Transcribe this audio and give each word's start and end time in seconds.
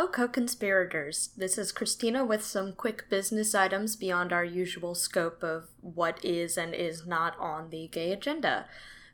Hello, 0.00 0.10
co 0.10 0.28
conspirators. 0.28 1.28
This 1.36 1.58
is 1.58 1.72
Christina 1.72 2.24
with 2.24 2.42
some 2.42 2.72
quick 2.72 3.10
business 3.10 3.54
items 3.54 3.96
beyond 3.96 4.32
our 4.32 4.42
usual 4.42 4.94
scope 4.94 5.42
of 5.42 5.66
what 5.82 6.24
is 6.24 6.56
and 6.56 6.72
is 6.72 7.06
not 7.06 7.38
on 7.38 7.68
the 7.68 7.86
gay 7.88 8.10
agenda. 8.10 8.64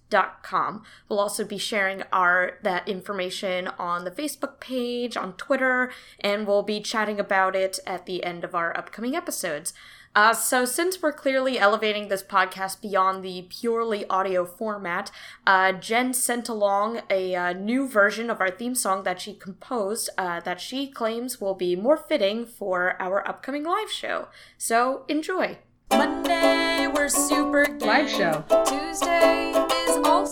We'll 1.10 1.20
also 1.20 1.44
be 1.44 1.58
sharing 1.58 2.04
our 2.12 2.58
that 2.64 2.88
information 2.88 3.68
on 3.80 4.04
the 4.06 4.12
Facebook 4.12 4.60
page, 4.60 5.18
on 5.18 5.34
Twitter, 5.34 5.92
and 6.20 6.48
we'll 6.48 6.64
be 6.64 6.80
chatting 6.80 7.20
about 7.20 7.56
it 7.56 7.80
at 7.86 8.06
the 8.06 8.24
end 8.24 8.44
of 8.44 8.56
our 8.56 8.76
upcoming 8.78 9.16
episodes. 9.16 9.74
Uh, 10.16 10.34
so, 10.34 10.64
since 10.64 11.02
we're 11.02 11.12
clearly 11.12 11.60
elevating 11.60 12.08
this 12.08 12.24
podcast 12.24 12.82
beyond 12.82 13.22
the 13.22 13.46
purely 13.50 14.08
audio 14.08 14.46
format, 14.46 15.12
uh, 15.46 15.74
Jen 15.74 16.14
sent 16.14 16.48
along 16.48 17.02
a 17.10 17.36
uh, 17.36 17.52
new 17.52 17.86
version 17.86 18.30
of 18.30 18.40
our 18.40 18.50
theme 18.50 18.76
song 18.76 19.04
that 19.04 19.20
she 19.20 19.34
composed 19.34 20.10
uh, 20.18 20.40
that 20.40 20.62
she 20.62 20.88
claims 20.88 21.42
will 21.42 21.54
be 21.54 21.76
more 21.76 21.98
fitting 21.98 22.46
for 22.46 22.96
our 23.02 23.28
upcoming 23.28 23.66
live 23.66 23.92
show. 23.92 24.30
So, 24.58 25.04
enjoy. 25.10 25.58
Monday, 25.92 26.88
we're 26.88 27.10
super 27.10 27.66
gay. 27.66 27.86
Live 27.86 28.10
show. 28.10 28.46
Tuesday 28.66 29.65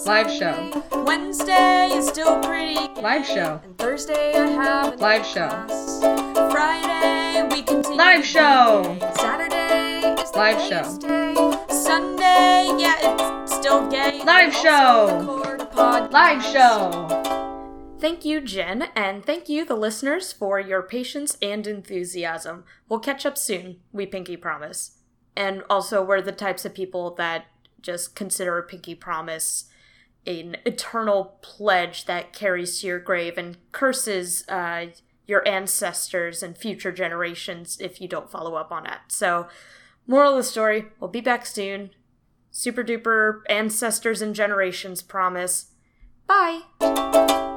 Live 0.05 0.29
show. 0.31 0.83
Wednesday 1.05 1.87
is 1.93 2.07
still 2.07 2.39
pretty 2.41 2.75
gay. 2.93 3.01
Live 3.01 3.25
show. 3.25 3.61
And 3.63 3.77
Thursday, 3.77 4.33
I 4.35 4.47
have 4.47 4.93
a 4.93 4.97
Live 4.97 5.25
show. 5.25 5.47
class. 5.47 5.99
Friday, 6.51 7.47
we 7.49 7.61
continue. 7.63 7.97
Live 7.97 8.25
show. 8.25 8.97
Saturday 9.15 10.21
is 10.21 10.31
the 10.31 10.37
Live 10.37 10.61
show. 10.61 10.97
day. 10.99 11.73
Sunday, 11.73 12.75
yeah, 12.77 13.43
it's 13.43 13.55
still 13.55 13.89
gay. 13.89 14.23
Live 14.23 14.53
show. 14.53 15.19
record 15.19 15.61
a 15.61 15.65
podcast. 15.65 16.11
Live 16.11 16.43
show. 16.43 17.97
Thank 17.99 18.25
you, 18.25 18.41
Jen, 18.41 18.89
and 18.95 19.25
thank 19.25 19.47
you, 19.47 19.63
the 19.63 19.75
listeners, 19.75 20.33
for 20.33 20.59
your 20.59 20.81
patience 20.81 21.37
and 21.41 21.65
enthusiasm. 21.65 22.65
We'll 22.89 22.99
catch 22.99 23.25
up 23.25 23.37
soon, 23.37 23.77
we 23.93 24.05
pinky 24.05 24.35
promise. 24.35 24.97
And 25.37 25.63
also, 25.69 26.03
we're 26.03 26.21
the 26.21 26.33
types 26.33 26.65
of 26.65 26.73
people 26.73 27.11
that 27.15 27.45
just 27.81 28.15
consider 28.15 28.57
a 28.57 28.63
pinky 28.63 28.95
promise 28.95 29.65
an 30.25 30.57
eternal 30.65 31.37
pledge 31.41 32.05
that 32.05 32.33
carries 32.33 32.79
to 32.79 32.87
your 32.87 32.99
grave 32.99 33.37
and 33.37 33.57
curses 33.71 34.47
uh, 34.47 34.87
your 35.25 35.47
ancestors 35.47 36.43
and 36.43 36.57
future 36.57 36.91
generations 36.91 37.77
if 37.79 38.01
you 38.01 38.07
don't 38.07 38.31
follow 38.31 38.55
up 38.55 38.71
on 38.71 38.85
it. 38.85 38.99
So, 39.07 39.47
moral 40.07 40.31
of 40.31 40.37
the 40.37 40.43
story, 40.43 40.87
we'll 40.99 41.09
be 41.09 41.21
back 41.21 41.45
soon. 41.45 41.91
Super 42.51 42.83
duper 42.83 43.41
ancestors 43.49 44.21
and 44.21 44.35
generations 44.35 45.01
promise. 45.01 45.71
Bye! 46.27 47.51